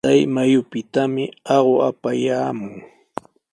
Chay 0.05 0.21
mayupitami 0.35 1.23
aqu 1.55 1.73
apayaamun. 1.89 2.73